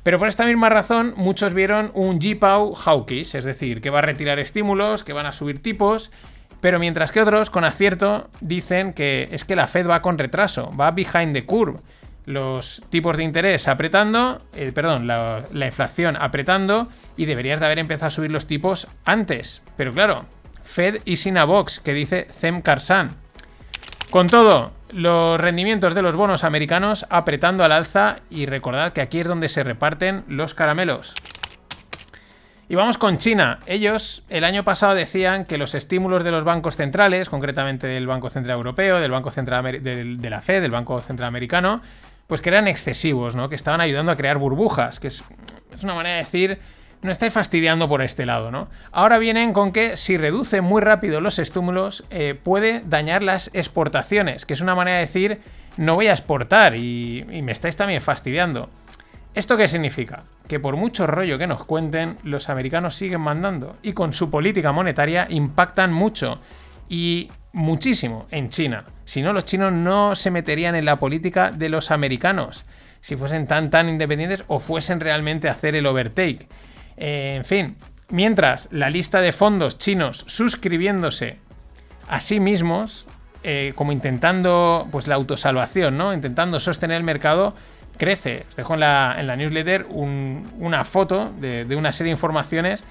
Pero 0.02 0.18
por 0.18 0.28
esta 0.28 0.44
misma 0.44 0.68
razón, 0.68 1.14
muchos 1.16 1.54
vieron 1.54 1.90
un 1.94 2.18
GPAU 2.18 2.74
hawkish, 2.74 3.36
es 3.36 3.44
decir, 3.44 3.80
que 3.80 3.90
va 3.90 4.00
a 4.00 4.02
retirar 4.02 4.38
estímulos, 4.38 5.04
que 5.04 5.12
van 5.12 5.26
a 5.26 5.32
subir 5.32 5.62
tipos, 5.62 6.10
pero 6.60 6.78
mientras 6.78 7.12
que 7.12 7.20
otros, 7.20 7.50
con 7.50 7.64
acierto, 7.64 8.28
dicen 8.40 8.92
que 8.92 9.28
es 9.32 9.44
que 9.44 9.56
la 9.56 9.66
Fed 9.66 9.88
va 9.88 10.02
con 10.02 10.18
retraso, 10.18 10.74
va 10.76 10.90
behind 10.90 11.34
the 11.34 11.44
curve 11.44 11.80
los 12.26 12.82
tipos 12.90 13.16
de 13.16 13.24
interés 13.24 13.68
apretando, 13.68 14.40
eh, 14.54 14.72
perdón, 14.74 15.06
la, 15.06 15.46
inflación 15.52 16.16
apretando 16.18 16.88
y 17.16 17.26
deberías 17.26 17.60
de 17.60 17.66
haber 17.66 17.78
empezado 17.78 18.08
a 18.08 18.10
subir 18.10 18.30
los 18.30 18.46
tipos 18.46 18.88
antes. 19.04 19.62
Pero 19.76 19.92
claro, 19.92 20.26
Fed 20.62 21.00
y 21.04 21.16
Sinabox, 21.16 21.80
que 21.80 21.92
dice 21.92 22.26
Zem 22.30 22.62
Karsan. 22.62 23.16
Con 24.10 24.28
todo, 24.28 24.72
los 24.90 25.40
rendimientos 25.40 25.94
de 25.94 26.02
los 26.02 26.16
bonos 26.16 26.44
americanos 26.44 27.06
apretando 27.10 27.64
al 27.64 27.72
alza 27.72 28.20
y 28.30 28.46
recordad 28.46 28.92
que 28.92 29.00
aquí 29.00 29.20
es 29.20 29.28
donde 29.28 29.48
se 29.48 29.64
reparten 29.64 30.24
los 30.28 30.54
caramelos. 30.54 31.14
Y 32.66 32.76
vamos 32.76 32.96
con 32.96 33.18
China. 33.18 33.58
Ellos 33.66 34.24
el 34.30 34.42
año 34.42 34.64
pasado 34.64 34.94
decían 34.94 35.44
que 35.44 35.58
los 35.58 35.74
estímulos 35.74 36.24
de 36.24 36.30
los 36.30 36.44
bancos 36.44 36.76
centrales, 36.76 37.28
concretamente 37.28 37.86
del 37.86 38.06
Banco 38.06 38.30
Central 38.30 38.56
Europeo, 38.56 39.00
del 39.00 39.10
Banco 39.10 39.30
Central 39.30 39.82
de 39.82 40.30
la 40.30 40.40
Fed, 40.40 40.62
del 40.62 40.70
Banco 40.70 41.02
Central 41.02 41.28
Americano, 41.28 41.82
pues 42.26 42.40
que 42.40 42.48
eran 42.50 42.68
excesivos, 42.68 43.36
¿no? 43.36 43.48
Que 43.48 43.54
estaban 43.54 43.80
ayudando 43.80 44.12
a 44.12 44.16
crear 44.16 44.38
burbujas, 44.38 45.00
que 45.00 45.08
es, 45.08 45.24
una 45.82 45.94
manera 45.94 46.16
de 46.16 46.22
decir, 46.22 46.58
no 47.02 47.10
estáis 47.10 47.32
fastidiando 47.32 47.88
por 47.88 48.00
este 48.02 48.26
lado, 48.26 48.50
¿no? 48.50 48.68
Ahora 48.92 49.18
vienen 49.18 49.52
con 49.52 49.72
que 49.72 49.96
si 49.96 50.16
reduce 50.16 50.60
muy 50.60 50.80
rápido 50.80 51.20
los 51.20 51.38
estímulos, 51.38 52.04
eh, 52.10 52.38
puede 52.40 52.82
dañar 52.86 53.22
las 53.22 53.50
exportaciones, 53.52 54.46
que 54.46 54.54
es 54.54 54.60
una 54.60 54.74
manera 54.74 54.98
de 54.98 55.06
decir, 55.06 55.40
no 55.76 55.96
voy 55.96 56.06
a 56.06 56.12
exportar 56.12 56.76
y, 56.76 57.26
y 57.30 57.42
me 57.42 57.52
estáis 57.52 57.76
también 57.76 58.00
fastidiando. 58.00 58.70
¿Esto 59.34 59.56
qué 59.56 59.66
significa? 59.66 60.22
Que 60.46 60.60
por 60.60 60.76
mucho 60.76 61.08
rollo 61.08 61.38
que 61.38 61.48
nos 61.48 61.64
cuenten, 61.64 62.18
los 62.22 62.48
americanos 62.48 62.94
siguen 62.94 63.20
mandando 63.20 63.76
y 63.82 63.92
con 63.92 64.12
su 64.12 64.30
política 64.30 64.70
monetaria 64.70 65.26
impactan 65.28 65.92
mucho 65.92 66.38
y 66.88 67.30
muchísimo 67.52 68.26
en 68.30 68.48
China. 68.48 68.84
Si 69.04 69.22
no, 69.22 69.32
los 69.32 69.44
chinos 69.44 69.72
no 69.72 70.14
se 70.14 70.30
meterían 70.30 70.74
en 70.74 70.84
la 70.84 70.96
política 70.96 71.50
de 71.50 71.68
los 71.68 71.90
americanos, 71.90 72.64
si 73.00 73.16
fuesen 73.16 73.46
tan 73.46 73.70
tan 73.70 73.88
independientes 73.88 74.44
o 74.48 74.60
fuesen 74.60 75.00
realmente 75.00 75.48
a 75.48 75.52
hacer 75.52 75.74
el 75.74 75.86
overtake. 75.86 76.48
Eh, 76.96 77.34
en 77.36 77.44
fin, 77.44 77.76
mientras 78.08 78.68
la 78.72 78.90
lista 78.90 79.20
de 79.20 79.32
fondos 79.32 79.78
chinos 79.78 80.24
suscribiéndose 80.26 81.38
a 82.08 82.20
sí 82.20 82.40
mismos, 82.40 83.06
eh, 83.42 83.72
como 83.74 83.92
intentando 83.92 84.88
pues 84.90 85.06
la 85.06 85.16
autosalvación, 85.16 85.98
¿no? 85.98 86.14
Intentando 86.14 86.60
sostener 86.60 86.96
el 86.96 87.02
mercado, 87.02 87.54
crece. 87.96 88.46
Os 88.48 88.56
dejo 88.56 88.74
en 88.74 88.80
la, 88.80 89.36
newsletter 89.36 89.86
una 89.90 90.84
foto 90.84 91.30
de, 91.38 91.76
una 91.76 91.92
serie 91.92 92.10
de 92.10 92.16
informaciones. 92.16 92.84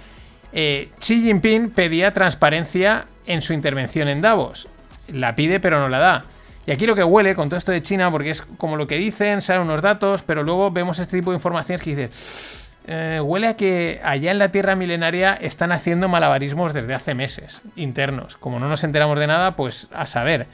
Eh, 0.53 0.91
Xi 0.99 1.23
Jinping 1.23 1.71
pedía 1.71 2.13
transparencia 2.13 3.05
en 3.25 3.41
su 3.41 3.53
intervención 3.53 4.07
en 4.07 4.21
Davos. 4.21 4.67
La 5.07 5.35
pide 5.35 5.59
pero 5.59 5.79
no 5.79 5.89
la 5.89 5.99
da. 5.99 6.25
Y 6.65 6.71
aquí 6.71 6.85
lo 6.85 6.95
que 6.95 7.03
huele 7.03 7.35
con 7.35 7.49
todo 7.49 7.57
esto 7.57 7.71
de 7.71 7.81
China, 7.81 8.09
porque 8.09 8.29
es 8.29 8.41
como 8.41 8.77
lo 8.77 8.87
que 8.87 8.95
dicen, 8.95 9.41
salen 9.41 9.63
unos 9.63 9.81
datos, 9.81 10.23
pero 10.23 10.43
luego 10.43 10.71
vemos 10.71 10.99
este 10.99 11.17
tipo 11.17 11.31
de 11.31 11.35
informaciones 11.35 11.81
que 11.81 11.89
dice, 11.89 12.09
eh, 12.87 13.19
huele 13.21 13.47
a 13.47 13.57
que 13.57 13.99
allá 14.03 14.31
en 14.31 14.39
la 14.39 14.49
Tierra 14.49 14.75
milenaria 14.75 15.33
están 15.33 15.73
haciendo 15.73 16.07
malabarismos 16.07 16.73
desde 16.73 16.93
hace 16.93 17.15
meses, 17.15 17.61
internos. 17.75 18.37
Como 18.37 18.59
no 18.59 18.69
nos 18.69 18.83
enteramos 18.85 19.19
de 19.19 19.27
nada, 19.27 19.57
pues 19.57 19.89
a 19.93 20.05
saber. 20.05 20.47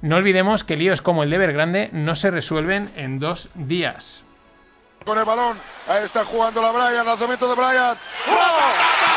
No 0.00 0.16
olvidemos 0.16 0.64
que 0.64 0.76
líos 0.76 1.00
como 1.00 1.22
el 1.22 1.30
de 1.30 1.36
Evergrande 1.36 1.90
no 1.92 2.16
se 2.16 2.32
resuelven 2.32 2.90
en 2.96 3.20
dos 3.20 3.48
días. 3.54 4.24
Con 5.04 5.18
el 5.18 5.24
balón, 5.24 5.58
ahí 5.88 6.04
está 6.04 6.24
jugando 6.24 6.60
la 6.60 6.70
Brian, 6.70 7.06
lanzamiento 7.06 7.48
de 7.48 7.54
tenemos 7.54 9.11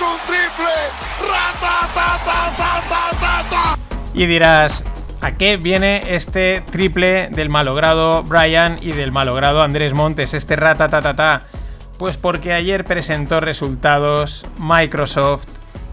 un 0.00 0.18
triple. 0.26 0.68
Y 4.14 4.26
dirás, 4.26 4.82
¿a 5.20 5.32
qué 5.32 5.56
viene 5.56 6.02
este 6.14 6.62
triple 6.70 7.28
del 7.30 7.48
malogrado 7.48 8.22
Brian 8.22 8.78
y 8.80 8.92
del 8.92 9.12
malogrado 9.12 9.62
Andrés 9.62 9.94
Montes? 9.94 10.34
Este 10.34 10.56
ratatatata. 10.56 11.42
Pues 11.98 12.16
porque 12.16 12.52
ayer 12.52 12.84
presentó 12.84 13.40
resultados 13.40 14.46
Microsoft 14.58 15.46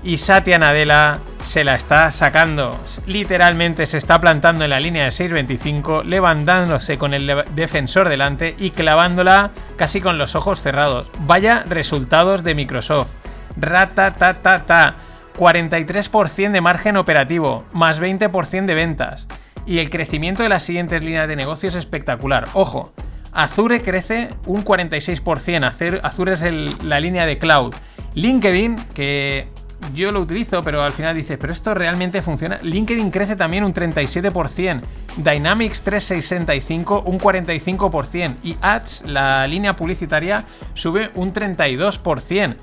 y 0.03 0.19
Satya 0.19 0.59
Nadella 0.59 1.17
se 1.41 1.63
la 1.63 1.75
está 1.75 2.11
sacando. 2.11 2.79
Literalmente 3.07 3.87
se 3.87 3.97
está 3.97 4.21
plantando 4.21 4.63
en 4.63 4.69
la 4.69 4.79
línea 4.79 5.05
de 5.05 5.09
6.25, 5.09 6.03
levantándose 6.03 6.99
con 6.99 7.15
el 7.15 7.43
defensor 7.55 8.07
delante 8.07 8.55
y 8.59 8.69
clavándola 8.69 9.49
casi 9.77 10.01
con 10.01 10.19
los 10.19 10.35
ojos 10.35 10.61
cerrados. 10.61 11.09
Vaya 11.21 11.63
resultados 11.67 12.43
de 12.43 12.53
Microsoft. 12.53 13.15
Ratatatata. 13.57 14.95
43% 15.37 16.51
de 16.51 16.61
margen 16.61 16.97
operativo, 16.97 17.65
más 17.71 18.01
20% 18.01 18.65
de 18.65 18.73
ventas. 18.73 19.27
Y 19.65 19.79
el 19.79 19.89
crecimiento 19.89 20.43
de 20.43 20.49
las 20.49 20.63
siguientes 20.63 21.03
líneas 21.03 21.27
de 21.27 21.35
negocio 21.35 21.69
es 21.69 21.75
espectacular. 21.75 22.47
Ojo, 22.53 22.93
Azure 23.31 23.81
crece 23.81 24.29
un 24.45 24.63
46%. 24.63 25.99
Azure 26.03 26.33
es 26.33 26.83
la 26.83 26.99
línea 26.99 27.25
de 27.25 27.37
cloud. 27.37 27.73
LinkedIn, 28.13 28.75
que 28.93 29.49
yo 29.93 30.11
lo 30.11 30.21
utilizo, 30.21 30.63
pero 30.63 30.81
al 30.81 30.93
final 30.93 31.15
dices, 31.15 31.37
pero 31.37 31.51
esto 31.51 31.73
realmente 31.73 32.21
funciona. 32.21 32.59
LinkedIn 32.61 33.11
crece 33.11 33.35
también 33.35 33.63
un 33.63 33.73
37%, 33.73 34.81
Dynamics 35.17 35.81
365 35.81 37.03
un 37.05 37.19
45% 37.19 38.35
y 38.43 38.57
Ads, 38.61 39.03
la 39.05 39.47
línea 39.47 39.75
publicitaria, 39.75 40.45
sube 40.73 41.11
un 41.15 41.33
32%. 41.33 42.55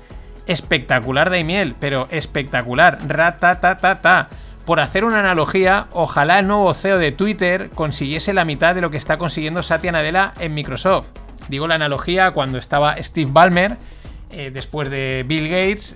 Espectacular 0.47 1.29
Daimiel, 1.29 1.75
pero 1.79 2.07
espectacular. 2.11 2.97
Ratatatata. 3.07 4.29
Por 4.65 4.79
hacer 4.79 5.03
una 5.03 5.19
analogía, 5.19 5.87
ojalá 5.91 6.39
el 6.39 6.47
nuevo 6.47 6.73
CEO 6.73 6.97
de 6.97 7.11
Twitter 7.11 7.69
consiguiese 7.75 8.33
la 8.33 8.45
mitad 8.45 8.75
de 8.75 8.81
lo 8.81 8.91
que 8.91 8.97
está 8.97 9.17
consiguiendo 9.17 9.61
Satya 9.61 9.91
Nadella 9.91 10.33
en 10.39 10.53
Microsoft. 10.53 11.07
Digo 11.49 11.67
la 11.67 11.75
analogía 11.75 12.31
cuando 12.31 12.57
estaba 12.57 12.95
Steve 13.03 13.29
Ballmer 13.31 13.77
eh, 14.35 14.49
después 14.51 14.89
de 14.89 15.23
Bill 15.27 15.47
Gates, 15.47 15.95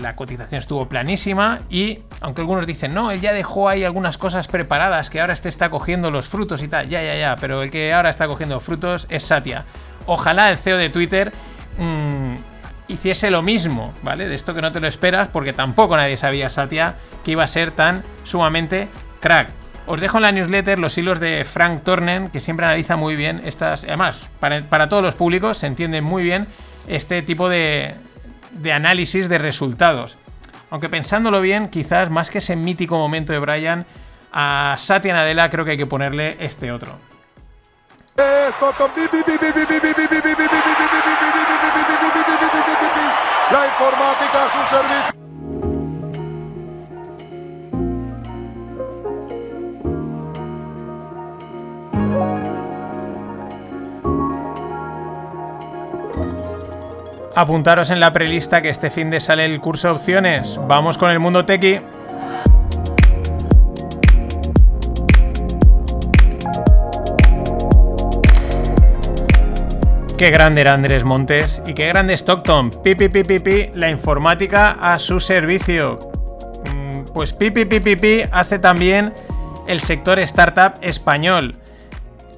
la 0.00 0.14
cotización 0.14 0.60
estuvo 0.60 0.88
planísima 0.88 1.62
y, 1.68 1.98
aunque 2.20 2.40
algunos 2.40 2.64
dicen, 2.64 2.94
no, 2.94 3.10
él 3.10 3.20
ya 3.20 3.32
dejó 3.32 3.68
ahí 3.68 3.82
algunas 3.82 4.18
cosas 4.18 4.46
preparadas, 4.46 5.10
que 5.10 5.20
ahora 5.20 5.32
este 5.32 5.48
está 5.48 5.68
cogiendo 5.68 6.12
los 6.12 6.28
frutos 6.28 6.62
y 6.62 6.68
tal, 6.68 6.88
ya, 6.88 7.02
ya, 7.02 7.16
ya, 7.16 7.34
pero 7.40 7.64
el 7.64 7.72
que 7.72 7.92
ahora 7.92 8.10
está 8.10 8.28
cogiendo 8.28 8.60
frutos 8.60 9.08
es 9.10 9.24
Satya. 9.24 9.64
Ojalá 10.06 10.52
el 10.52 10.58
CEO 10.58 10.76
de 10.76 10.90
Twitter 10.90 11.32
mm, 11.78 12.36
hiciese 12.88 13.30
lo 13.30 13.42
mismo, 13.42 13.92
¿vale? 14.02 14.28
De 14.28 14.34
esto 14.34 14.54
que 14.54 14.62
no 14.62 14.72
te 14.72 14.80
lo 14.80 14.86
esperas, 14.86 15.28
porque 15.28 15.52
tampoco 15.52 15.96
nadie 15.96 16.16
sabía, 16.16 16.48
Satya, 16.48 16.96
que 17.24 17.32
iba 17.32 17.44
a 17.44 17.48
ser 17.48 17.70
tan 17.70 18.02
sumamente 18.24 18.88
crack. 19.20 19.48
Os 19.86 20.00
dejo 20.00 20.18
en 20.18 20.22
la 20.22 20.32
newsletter 20.32 20.78
los 20.78 20.98
hilos 20.98 21.20
de 21.20 21.44
Frank 21.44 21.82
Tornen, 21.82 22.30
que 22.30 22.40
siempre 22.40 22.66
analiza 22.66 22.96
muy 22.96 23.14
bien 23.14 23.40
estas. 23.44 23.84
Además, 23.84 24.28
para, 24.40 24.88
todos 24.88 25.02
los 25.02 25.14
públicos 25.14 25.58
se 25.58 25.68
entiende 25.68 26.00
muy 26.00 26.24
bien 26.24 26.48
este 26.88 27.22
tipo 27.22 27.48
de, 27.48 27.94
de 28.50 28.72
análisis 28.72 29.28
de 29.28 29.38
resultados. 29.38 30.18
Aunque 30.70 30.88
pensándolo 30.88 31.40
bien, 31.40 31.68
quizás 31.68 32.10
más 32.10 32.30
que 32.30 32.38
ese 32.38 32.56
mítico 32.56 32.98
momento 32.98 33.32
de 33.32 33.38
Brian, 33.38 33.86
a 34.32 34.74
Satya 34.78 35.14
Nadella 35.14 35.48
creo 35.50 35.64
que 35.64 35.72
hay 35.72 35.78
que 35.78 35.86
ponerle 35.86 36.36
este 36.40 36.72
otro. 36.72 36.98
La 43.48 43.64
informática 43.64 44.44
a 44.44 44.50
su 44.50 44.58
servicio. 44.74 45.16
Apuntaros 57.36 57.90
en 57.90 58.00
la 58.00 58.12
prelista 58.12 58.62
que 58.62 58.70
este 58.70 58.90
fin 58.90 59.10
de 59.10 59.20
sale 59.20 59.44
el 59.44 59.60
curso 59.60 59.92
opciones. 59.92 60.58
Vamos 60.66 60.98
con 60.98 61.10
el 61.10 61.20
mundo 61.20 61.44
tequi. 61.44 61.78
Qué 70.18 70.30
grande 70.30 70.62
era 70.62 70.72
Andrés 70.72 71.04
Montes 71.04 71.62
y 71.66 71.74
qué 71.74 71.88
grande 71.88 72.14
Stockton. 72.14 72.70
Pipi, 72.82 73.10
pipi, 73.10 73.38
pipi, 73.38 73.70
la 73.74 73.90
informática 73.90 74.78
a 74.80 74.98
su 74.98 75.20
servicio. 75.20 76.10
Mm, 76.74 77.12
pues 77.12 77.34
pipi, 77.34 77.66
pipi 77.66 78.22
hace 78.32 78.58
también 78.58 79.12
el 79.66 79.80
sector 79.80 80.18
startup 80.20 80.78
español. 80.80 81.56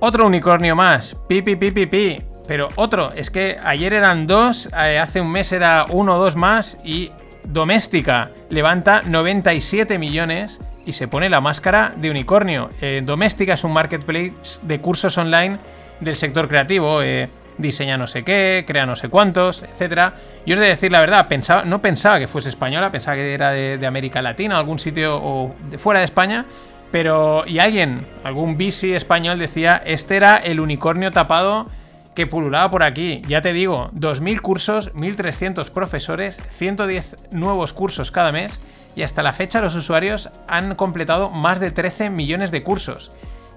Otro 0.00 0.26
unicornio 0.26 0.74
más. 0.74 1.16
Pipi, 1.28 1.54
pipi. 1.54 2.20
Pero 2.48 2.66
otro, 2.74 3.12
es 3.12 3.30
que 3.30 3.58
ayer 3.62 3.92
eran 3.92 4.26
dos, 4.26 4.68
eh, 4.76 4.98
hace 4.98 5.20
un 5.20 5.30
mes 5.30 5.52
era 5.52 5.84
uno 5.88 6.16
o 6.16 6.18
dos 6.18 6.34
más 6.34 6.78
y 6.82 7.12
Doméstica 7.44 8.32
levanta 8.50 9.02
97 9.06 10.00
millones 10.00 10.58
y 10.84 10.94
se 10.94 11.06
pone 11.06 11.30
la 11.30 11.40
máscara 11.40 11.94
de 11.96 12.10
unicornio. 12.10 12.70
Eh, 12.80 13.02
Doméstica 13.04 13.54
es 13.54 13.62
un 13.62 13.72
marketplace 13.72 14.32
de 14.62 14.80
cursos 14.80 15.16
online 15.16 15.60
del 16.00 16.16
sector 16.16 16.48
creativo. 16.48 17.02
Eh, 17.02 17.28
diseña 17.58 17.98
no 17.98 18.06
sé 18.06 18.24
qué, 18.24 18.64
crea 18.66 18.86
no 18.86 18.96
sé 18.96 19.08
cuántos, 19.08 19.62
etc. 19.62 20.14
Y 20.46 20.52
os 20.52 20.58
de 20.58 20.66
decir 20.66 20.90
la 20.90 21.00
verdad, 21.00 21.28
pensaba, 21.28 21.64
no 21.64 21.82
pensaba 21.82 22.18
que 22.18 22.28
fuese 22.28 22.48
española, 22.48 22.90
pensaba 22.90 23.16
que 23.16 23.34
era 23.34 23.50
de, 23.50 23.86
América 23.86 24.22
Latina, 24.22 24.58
algún 24.58 24.78
sitio 24.78 25.16
o 25.16 25.54
de 25.70 25.78
fuera 25.78 26.00
de 26.00 26.06
España. 26.06 26.46
Pero, 26.90 27.44
y 27.46 27.58
alguien, 27.58 28.06
algún 28.24 28.56
bici 28.56 28.94
español 28.94 29.38
decía, 29.38 29.82
este 29.84 30.16
era 30.16 30.36
el 30.36 30.58
unicornio 30.58 31.10
tapado 31.10 31.66
que 32.14 32.26
pululaba 32.26 32.70
por 32.70 32.82
aquí. 32.82 33.20
Ya 33.28 33.42
te 33.42 33.52
digo, 33.52 33.90
2.000 33.92 34.40
cursos, 34.40 34.94
1.300 34.94 35.70
profesores, 35.70 36.42
110 36.56 37.16
nuevos 37.30 37.74
cursos 37.74 38.10
cada 38.10 38.32
mes 38.32 38.60
y 38.96 39.02
hasta 39.02 39.22
la 39.22 39.32
fecha 39.32 39.60
los 39.60 39.76
usuarios 39.76 40.30
han 40.48 40.74
completado 40.74 41.30
más 41.30 41.60
de 41.60 41.70
13 41.70 42.10
millones 42.10 42.50
de 42.50 42.64
cursos. 42.64 43.12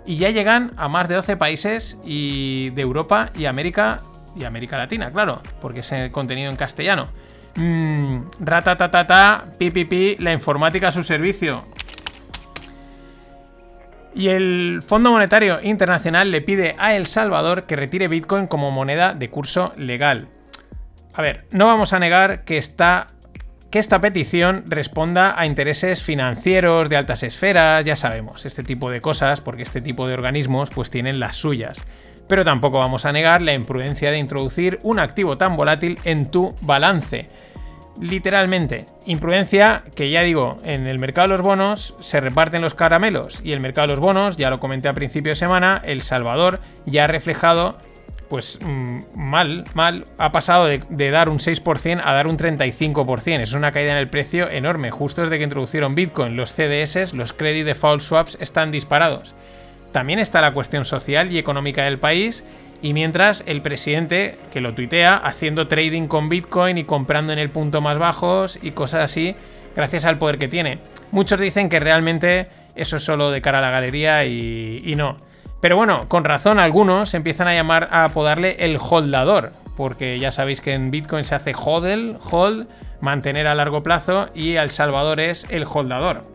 Y 0.06 0.18
ya 0.18 0.30
llegan 0.30 0.72
a 0.78 0.88
más 0.88 1.08
de 1.08 1.16
12 1.16 1.38
países 1.38 1.98
y 2.04 2.72
de 2.72 2.82
Europa 2.82 3.30
y 3.36 3.46
América 3.46 4.02
y 4.36 4.44
América 4.46 4.78
Latina, 4.78 5.12
claro, 5.12 5.42
porque 5.60 5.82
es 5.82 5.92
el 5.92 6.12
contenido 6.12 6.50
en 6.50 6.56
castellano. 6.56 7.10
Mmm, 7.56 8.22
ratatatata, 8.40 9.46
pipipi, 9.58 10.16
la 10.20 10.32
informática 10.32 10.88
a 10.88 10.92
su 10.92 11.04
servicio. 11.04 11.66
Y 14.14 14.28
el 14.28 14.84
Fondo 14.86 15.12
Monetario 15.12 15.60
Internacional 15.62 16.32
le 16.32 16.42
pide 16.42 16.76
a 16.78 16.96
El 16.96 17.06
Salvador 17.06 17.64
que 17.64 17.76
retire 17.76 18.08
Bitcoin 18.08 18.48
como 18.48 18.72
moneda 18.72 19.14
de 19.14 19.30
curso 19.30 19.74
legal. 19.78 20.28
A 21.14 21.22
ver, 21.22 21.46
no 21.52 21.66
vamos 21.66 21.94
a 21.94 22.00
negar 22.00 22.44
que 22.44 22.58
esta, 22.58 23.08
que 23.72 23.80
esta 23.80 24.02
petición 24.02 24.66
responda 24.68 25.40
a 25.40 25.46
intereses 25.46 26.04
financieros 26.04 26.90
de 26.90 26.98
altas 26.98 27.24
esferas, 27.24 27.86
ya 27.86 27.96
sabemos, 27.96 28.46
este 28.46 28.64
tipo 28.64 28.92
de 28.92 29.00
cosas, 29.00 29.40
porque 29.40 29.64
este 29.64 29.82
tipo 29.82 30.08
de 30.08 30.14
organismos 30.14 30.70
pues 30.70 30.90
tienen 30.90 31.22
las 31.22 31.38
suyas. 31.38 31.86
Pero 32.28 32.44
tampoco 32.44 32.80
vamos 32.80 33.06
a 33.06 33.14
negar 33.14 33.42
la 33.42 33.54
imprudencia 33.54 34.12
de 34.12 34.18
introducir 34.18 34.80
un 34.84 35.00
activo 35.00 35.38
tan 35.38 35.56
volátil 35.56 35.98
en 36.04 36.30
tu 36.30 36.54
balance 36.62 37.30
literalmente. 38.00 38.86
Imprudencia 39.06 39.84
que 39.96 40.10
ya 40.10 40.22
digo, 40.22 40.60
en 40.64 40.88
el 40.88 41.00
mercado 41.00 41.28
de 41.28 41.34
los 41.34 41.42
bonos 41.42 41.96
se 42.00 42.20
reparten 42.22 42.62
los 42.62 42.74
caramelos 42.74 43.42
y 43.44 43.52
el 43.52 43.60
mercado 43.60 43.88
de 43.88 43.94
los 43.94 44.00
bonos, 44.00 44.38
ya 44.38 44.50
lo 44.50 44.60
comenté 44.60 44.90
a 44.90 44.94
principio 44.94 45.32
de 45.32 45.36
semana, 45.36 45.82
El 45.84 46.02
Salvador 46.02 46.60
ya 46.86 47.06
ha 47.06 47.08
reflejado, 47.08 47.78
pues 48.32 48.60
mm, 48.64 49.00
mal, 49.14 49.66
mal, 49.74 50.06
ha 50.18 50.32
pasado 50.32 50.66
de, 50.66 51.12
dar 51.12 51.28
un 51.28 51.40
6% 51.40 52.02
a 52.02 52.14
dar 52.14 52.28
un 52.28 52.38
35%. 52.38 53.42
Es 53.42 53.52
una 53.52 53.74
caída 53.74 53.92
en 53.92 53.98
el 53.98 54.08
precio 54.08 54.50
enorme. 54.50 54.90
Justo 54.90 55.24
desde 55.24 55.38
que 55.38 55.44
introducieron 55.44 55.96
Bitcoin, 55.96 56.38
los 56.38 56.54
CDS, 56.54 57.12
los 57.12 57.34
Credit 57.34 57.66
Default 57.66 58.02
Swaps, 58.02 58.38
están 58.40 58.72
disparados. 58.72 59.36
También 59.92 60.18
está 60.18 60.40
la 60.40 60.54
cuestión 60.54 60.86
social 60.86 61.30
y 61.30 61.40
económica 61.40 61.84
del 61.84 62.00
país 62.00 62.46
y 62.82 62.94
mientras 62.94 63.44
el 63.48 63.62
presidente, 63.62 64.38
que 64.54 64.62
lo 64.62 64.76
tuitea, 64.76 65.18
haciendo 65.18 65.68
trading 65.68 66.08
con 66.08 66.30
Bitcoin 66.30 66.78
y 66.78 66.86
comprando 66.86 67.34
en 67.34 67.40
el 67.40 67.50
punto 67.50 67.82
más 67.82 67.98
bajos 67.98 68.58
y 68.62 68.72
cosas 68.72 69.04
así, 69.04 69.36
gracias 69.76 70.06
al 70.06 70.20
poder 70.20 70.38
que 70.38 70.48
tiene. 70.48 70.80
Muchos 71.12 71.38
dicen 71.38 71.68
que 71.68 71.82
realmente 71.82 72.48
eso 72.78 72.96
es 72.96 73.04
solo 73.04 73.30
de 73.30 73.42
cara 73.42 73.58
a 73.58 73.62
la 73.62 73.72
galería 73.72 74.24
y, 74.24 74.94
no. 74.96 75.18
Pero 75.62 75.78
bueno, 75.78 76.10
con 76.10 76.24
razón 76.24 76.60
algunos 76.60 77.14
empiezan 77.14 77.48
a 77.48 77.54
llamar 77.54 77.88
a 77.92 78.04
apodarle 78.04 78.56
el 78.60 78.78
holdador, 78.78 79.52
porque 79.78 80.18
ya 80.20 80.32
sabéis 80.32 80.60
que 80.60 80.74
en 80.74 80.90
Bitcoin 80.90 81.24
se 81.24 81.36
hace 81.36 81.54
hodl, 81.54 82.18
hold, 82.32 82.68
mantener 83.00 83.46
a 83.48 83.56
largo 83.56 83.84
plazo 83.84 84.30
y 84.34 84.56
El 84.56 84.72
Salvador 84.72 85.20
es 85.20 85.46
el 85.50 85.66
holdador. 85.72 86.30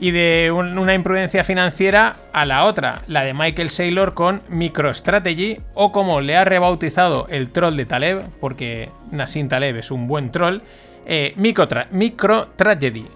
y 0.00 0.10
de 0.10 0.50
una 0.52 0.92
imprudencia 0.92 1.44
financiera 1.44 2.16
a 2.32 2.44
la 2.44 2.64
otra, 2.64 3.02
la 3.06 3.22
de 3.22 3.32
Michael 3.32 3.70
Saylor 3.70 4.12
con 4.12 4.42
MicroStrategy, 4.48 5.60
o 5.72 5.92
como 5.92 6.20
le 6.20 6.36
ha 6.36 6.44
rebautizado 6.44 7.26
el 7.30 7.50
troll 7.50 7.76
de 7.76 7.86
Taleb, 7.86 8.22
porque 8.40 8.90
Nassim 9.12 9.48
Taleb 9.48 9.76
es 9.76 9.90
un 9.92 10.08
buen 10.08 10.30
troll, 10.32 10.62
eh, 11.06 11.32
MicroTragedy. 11.36 13.06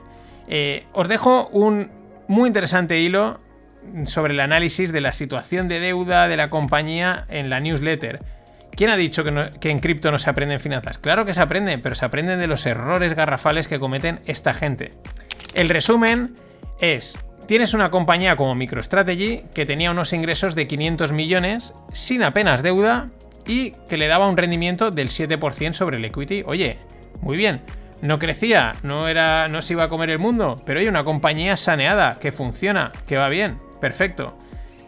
Eh, 0.46 0.86
os 0.92 1.08
dejo 1.08 1.48
un 1.48 1.90
muy 2.28 2.46
interesante 2.46 3.00
hilo 3.00 3.40
sobre 4.04 4.32
el 4.32 4.40
análisis 4.40 4.92
de 4.92 5.00
la 5.00 5.12
situación 5.12 5.68
de 5.68 5.80
deuda 5.80 6.28
de 6.28 6.36
la 6.36 6.50
compañía 6.50 7.26
en 7.28 7.50
la 7.50 7.60
newsletter. 7.60 8.20
¿Quién 8.78 8.90
ha 8.90 8.96
dicho 8.96 9.24
que, 9.24 9.70
en 9.70 9.78
cripto 9.80 10.12
no 10.12 10.18
se 10.18 10.30
aprenden 10.30 10.60
finanzas? 10.60 10.98
Claro 10.98 11.24
que 11.24 11.34
se 11.34 11.40
aprenden, 11.40 11.82
pero 11.82 11.94
se 11.94 12.04
aprenden 12.04 12.38
de 12.38 12.46
los 12.46 12.64
errores 12.64 13.14
garrafales 13.14 13.66
que 13.66 13.80
cometen 13.80 14.20
esta 14.26 14.54
gente. 14.54 14.92
El 15.54 15.68
resumen 15.68 16.36
es, 16.80 17.18
tienes 17.46 17.74
una 17.74 17.90
compañía 17.90 18.36
como 18.36 18.54
MicroStrategy 18.54 19.46
que 19.52 19.66
tenía 19.66 19.90
unos 19.90 20.12
ingresos 20.12 20.54
de 20.54 20.68
500 20.68 21.12
millones 21.12 21.74
sin 21.92 22.22
apenas 22.22 22.62
deuda 22.62 23.08
y 23.48 23.72
que 23.88 23.96
le 23.96 24.06
daba 24.06 24.28
un 24.28 24.36
rendimiento 24.36 24.92
del 24.92 25.08
7% 25.08 25.72
sobre 25.72 25.96
el 25.96 26.04
equity. 26.04 26.44
Oye, 26.46 26.78
muy 27.20 27.36
bien, 27.36 27.62
no 28.00 28.18
crecía, 28.20 28.76
no, 28.84 29.08
era, 29.08 29.48
no 29.48 29.60
se 29.60 29.72
iba 29.72 29.84
a 29.84 29.88
comer 29.88 30.10
el 30.10 30.18
mundo, 30.18 30.62
pero 30.64 30.78
hay 30.78 30.86
una 30.86 31.02
compañía 31.02 31.56
saneada 31.56 32.18
que 32.20 32.30
funciona, 32.30 32.92
que 33.06 33.16
va 33.16 33.28
bien, 33.28 33.58
perfecto. 33.80 34.36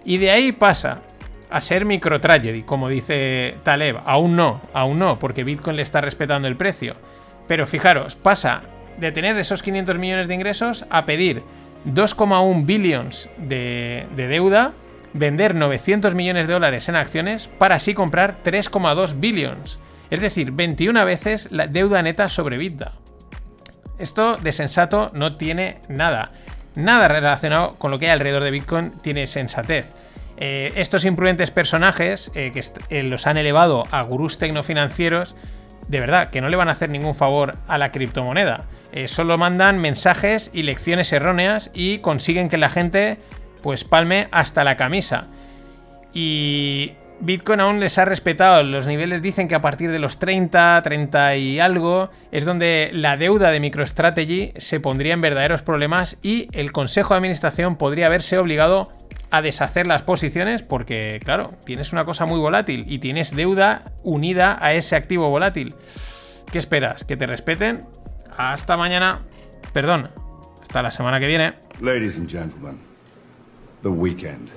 Y 0.04 0.18
de 0.18 0.30
ahí 0.30 0.52
pasa 0.52 1.02
a 1.50 1.60
ser 1.60 1.84
MicroTragedy, 1.84 2.62
como 2.62 2.88
dice 2.88 3.56
Taleb. 3.62 3.98
Aún 4.04 4.36
no, 4.36 4.62
aún 4.72 4.98
no, 4.98 5.18
porque 5.18 5.44
Bitcoin 5.44 5.76
le 5.76 5.82
está 5.82 6.00
respetando 6.00 6.48
el 6.48 6.56
precio. 6.56 6.96
Pero 7.48 7.66
fijaros, 7.66 8.16
pasa 8.16 8.62
de 8.98 9.12
tener 9.12 9.36
esos 9.36 9.62
500 9.62 9.98
millones 9.98 10.28
de 10.28 10.34
ingresos 10.34 10.86
a 10.90 11.04
pedir 11.04 11.42
2,1 11.86 12.66
billions 12.66 13.28
de, 13.38 14.06
deuda, 14.16 14.72
vender 15.12 15.54
900 15.54 16.14
millones 16.14 16.46
de 16.46 16.52
dólares 16.52 16.88
en 16.88 16.96
acciones 16.96 17.48
para 17.58 17.76
así 17.76 17.94
comprar 17.94 18.42
3,2 18.42 19.18
billions. 19.18 19.80
Es 20.10 20.20
decir, 20.20 20.52
21 20.52 21.04
veces 21.04 21.48
la 21.50 21.66
deuda 21.66 22.02
neta 22.02 22.28
sobre 22.28 22.58
vida. 22.58 22.92
Esto 23.98 24.36
de 24.36 24.52
sensato 24.52 25.10
no 25.14 25.36
tiene 25.36 25.80
nada. 25.88 26.32
Nada 26.74 27.08
relacionado 27.08 27.76
con 27.76 27.90
lo 27.90 27.98
que 27.98 28.06
hay 28.06 28.12
alrededor 28.12 28.44
de 28.44 28.50
Bitcoin 28.50 28.92
tiene 29.02 29.26
sensatez. 29.26 29.92
Eh, 30.42 30.72
estos 30.76 31.04
imprudentes 31.04 31.50
personajes 31.50 32.30
eh, 32.34 32.50
que 32.52 32.64
eh, 32.88 33.02
los 33.02 33.26
han 33.26 33.36
elevado 33.36 33.84
a 33.90 34.00
gurús 34.02 34.38
tecnofinancieros, 34.38 35.36
de 35.86 36.00
verdad, 36.00 36.30
que 36.30 36.40
no 36.40 36.48
le 36.48 36.56
van 36.56 36.68
a 36.68 36.72
hacer 36.72 36.88
ningún 36.88 37.14
favor 37.14 37.58
a 37.68 37.76
la 37.76 37.92
criptomoneda. 37.92 38.64
Solo 39.06 39.38
mandan 39.38 39.78
mensajes 39.78 40.50
y 40.52 40.62
lecciones 40.62 41.12
erróneas 41.12 41.70
y 41.74 41.98
consiguen 41.98 42.48
que 42.48 42.58
la 42.58 42.70
gente 42.70 43.18
pues 43.62 43.84
palme 43.84 44.26
hasta 44.32 44.64
la 44.64 44.76
camisa. 44.76 45.28
Y 46.12 46.94
Bitcoin 47.20 47.60
aún 47.60 47.80
les 47.80 47.98
ha 47.98 48.04
respetado. 48.04 48.62
Los 48.62 48.86
niveles 48.86 49.20
dicen 49.22 49.46
que 49.46 49.54
a 49.54 49.60
partir 49.60 49.90
de 49.90 49.98
los 49.98 50.18
30, 50.18 50.80
30 50.82 51.36
y 51.36 51.60
algo 51.60 52.10
es 52.32 52.44
donde 52.44 52.90
la 52.92 53.16
deuda 53.16 53.50
de 53.50 53.60
MicroStrategy 53.60 54.52
se 54.56 54.80
pondría 54.80 55.14
en 55.14 55.20
verdaderos 55.20 55.62
problemas 55.62 56.18
y 56.22 56.48
el 56.52 56.72
Consejo 56.72 57.14
de 57.14 57.18
Administración 57.18 57.76
podría 57.76 58.06
haberse 58.06 58.38
obligado 58.38 58.90
a 59.30 59.42
deshacer 59.42 59.86
las 59.86 60.02
posiciones 60.02 60.62
porque, 60.62 61.20
claro, 61.22 61.52
tienes 61.64 61.92
una 61.92 62.04
cosa 62.04 62.26
muy 62.26 62.40
volátil 62.40 62.84
y 62.88 62.98
tienes 62.98 63.36
deuda 63.36 63.92
unida 64.02 64.58
a 64.60 64.72
ese 64.72 64.96
activo 64.96 65.28
volátil. 65.30 65.74
¿Qué 66.50 66.58
esperas? 66.58 67.04
¿Que 67.04 67.16
te 67.16 67.26
respeten? 67.26 67.84
Hasta 68.36 68.76
mañana. 68.76 69.20
Perdón, 69.72 70.10
hasta 70.62 70.82
la 70.82 70.90
semana 70.90 71.20
que 71.20 71.26
viene. 71.26 71.54
Ladies 71.80 72.16
and 72.16 72.28
gentlemen, 72.28 72.78
the 73.82 73.88
weekend. 73.88 74.50